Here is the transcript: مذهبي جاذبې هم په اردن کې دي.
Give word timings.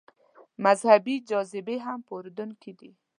مذهبي 0.65 1.15
جاذبې 1.29 1.77
هم 1.85 1.99
په 2.07 2.13
اردن 2.19 2.49
کې 2.61 2.71
دي. 2.79 2.91